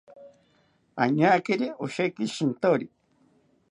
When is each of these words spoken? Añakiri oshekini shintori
Añakiri 1.03 1.67
oshekini 1.83 2.33
shintori 2.35 2.87